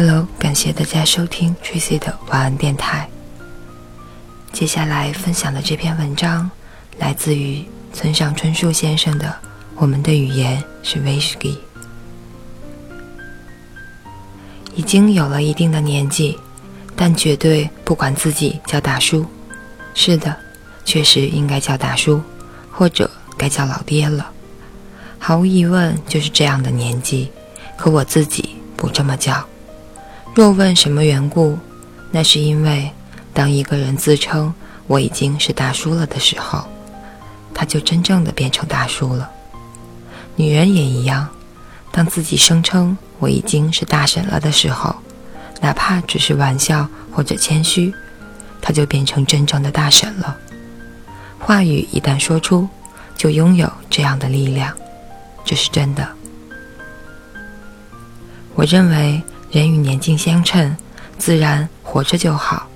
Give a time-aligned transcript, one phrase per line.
[0.00, 3.10] Hello，感谢大家收听 Tracy 的晚安电台。
[4.52, 6.48] 接下来分享的这篇文章
[6.98, 9.26] 来自于村上春树先生的
[9.74, 11.50] 《我们的语言是威士忌》。
[14.76, 16.38] 已经有了一定的年纪，
[16.94, 19.26] 但绝对不管自己叫大叔。
[19.94, 20.36] 是的，
[20.84, 22.22] 确实应该叫大叔，
[22.70, 24.30] 或者该叫老爹了。
[25.18, 27.32] 毫无疑问，就是这样的年纪。
[27.76, 29.44] 可我自己不这么叫。
[30.34, 31.58] 若问什么缘故，
[32.12, 32.88] 那是因为，
[33.34, 34.54] 当一个人自称
[34.86, 36.64] 我已经是大叔了的时候，
[37.52, 39.28] 他就真正的变成大叔了。
[40.36, 41.28] 女人也一样，
[41.90, 44.94] 当自己声称我已经是大婶了的时候，
[45.60, 47.92] 哪怕只是玩笑或者谦虚，
[48.62, 50.36] 她就变成真正的大婶了。
[51.40, 52.68] 话语一旦说出，
[53.16, 54.72] 就拥有这样的力量，
[55.44, 56.08] 这是真的。
[58.54, 59.20] 我认为。
[59.50, 60.76] 人与年纪相称，
[61.16, 62.68] 自然活着就好，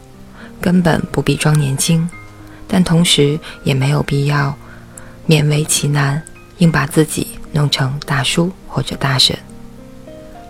[0.60, 2.08] 根本不必装年轻，
[2.66, 4.56] 但同时也没有必要
[5.28, 6.22] 勉为其难，
[6.58, 9.36] 硬把自己弄成大叔或者大婶。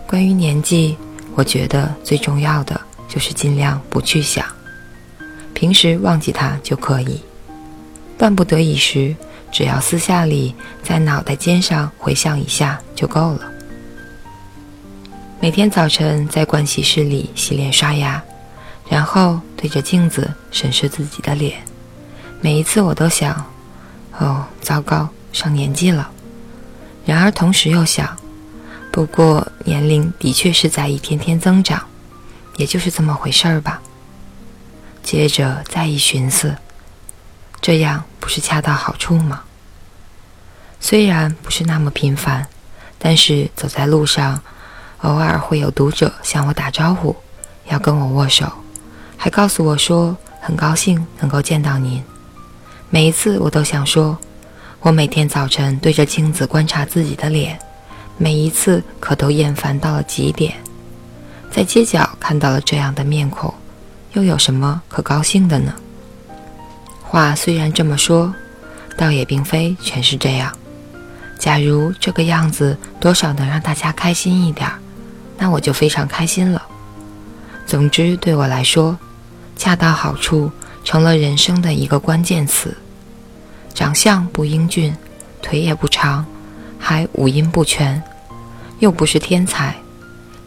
[0.07, 0.95] 关于年纪，
[1.35, 4.45] 我觉得最重要的就是尽量不去想，
[5.53, 7.21] 平时忘记它就可以。
[8.19, 9.13] 万不得已时，
[9.51, 13.52] 只要私下里在脑袋尖上回想一下就够了。
[15.43, 18.23] 每天早晨在盥洗室里洗脸刷牙，
[18.87, 21.61] 然后对着镜子审视自己的脸。
[22.39, 23.45] 每一次我都想
[24.19, 26.09] ：“哦，糟糕，上年纪了。”
[27.05, 28.17] 然而同时又想
[28.89, 31.85] ：“不过年龄的确是在一天天增长，
[32.55, 33.81] 也就是这么回事儿吧。”
[35.03, 36.55] 接着再一寻思，
[37.59, 39.41] 这样不是恰到好处吗？
[40.79, 42.47] 虽然不是那么频繁，
[42.97, 44.41] 但是走在路上。
[45.03, 47.15] 偶尔会有读者向我打招呼，
[47.69, 48.49] 要跟我握手，
[49.17, 52.01] 还告诉我说很高兴能够见到您。
[52.89, 54.17] 每一次我都想说，
[54.79, 57.59] 我每天早晨对着镜子观察自己的脸，
[58.17, 60.53] 每一次可都厌烦到了极点。
[61.51, 63.53] 在街角看到了这样的面孔，
[64.13, 65.73] 又有什么可高兴的呢？
[67.01, 68.33] 话虽然这么说，
[68.97, 70.51] 倒也并非全是这样。
[71.37, 74.79] 假如这个样子多少能让大家开心一点儿。
[75.43, 76.65] 那我就非常开心了。
[77.67, 78.97] 总之，对我来说，
[79.57, 80.49] 恰到好处
[80.85, 82.73] 成了人生的一个关键词。
[83.73, 84.95] 长相不英俊，
[85.41, 86.25] 腿也不长，
[86.79, 88.01] 还五音不全，
[88.79, 89.75] 又不是天才，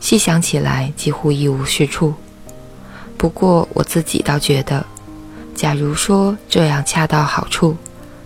[0.01, 2.15] 细想起来几乎一无是处。
[3.19, 4.83] 不过我自己倒觉得，
[5.55, 7.77] 假如说这样恰到好处，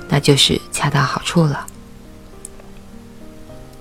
[0.09, 1.67] 那就是恰到好处了。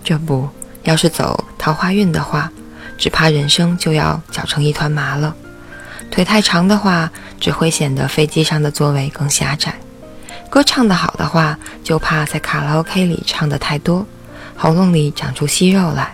[0.04, 0.50] 这不
[0.86, 2.52] 要是走桃花运的话。
[3.00, 5.36] 只怕人生就要搅成一团麻了。
[6.12, 9.72] 腿太长的话，只会显得飞机上的座位更狭窄；
[10.50, 14.06] 歌唱得好的话，就怕在卡拉 OK 里唱得太多，
[14.58, 16.14] 喉咙里长出息肉来。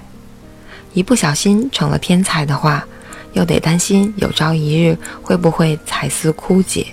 [0.94, 2.86] 一不小心成了天才的话，
[3.34, 6.86] 又得担心有朝一日会不会才思枯竭。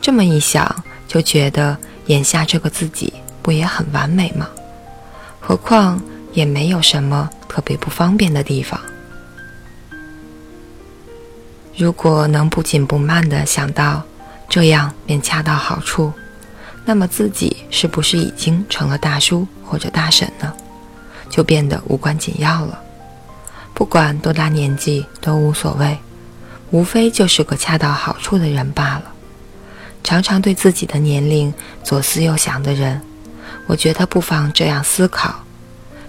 [0.00, 1.76] 这么一想，就觉得
[2.06, 4.48] 眼下这个自己不也很完美吗？
[5.40, 6.00] 何况
[6.32, 7.28] 也没有什么。
[7.48, 8.80] 特别不方便的地方。
[11.76, 14.02] 如果能不紧不慢地想到
[14.48, 16.12] 这样便恰到好处，
[16.84, 20.52] 那么自己是不是已经成了大叔或者大婶呢？
[21.28, 22.80] 就变得无关紧要了。
[23.74, 25.98] 不管多大年纪都无所谓，
[26.70, 29.12] 无非就是个恰到好处的人罢了。
[30.02, 31.52] 常常对自己的年龄
[31.82, 33.02] 左思右想的人，
[33.66, 35.44] 我觉得不妨这样思考：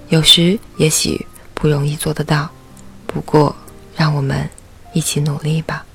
[0.09, 1.25] 有时也许。
[1.59, 2.51] 不容易做得到，
[3.07, 3.55] 不过
[3.95, 4.47] 让我们
[4.93, 5.87] 一起努力吧。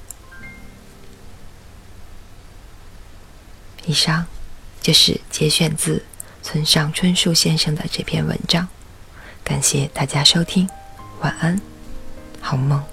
[3.87, 4.27] 以上
[4.81, 6.05] 就是节选自
[6.43, 8.67] 村上春树先生的这篇文章，
[9.45, 10.69] 感谢大家收听，
[11.21, 11.61] 晚安，
[12.41, 12.92] 好梦。